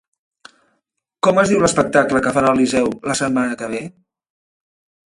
Com 1.27 1.41
es 1.41 1.53
diu 1.53 1.61
l'espectacle 1.65 2.23
que 2.29 2.35
fan 2.39 2.49
al 2.53 2.59
Liceu 2.63 2.91
la 3.13 3.19
setmana 3.23 3.63
que 3.63 3.73
ve? 3.77 3.85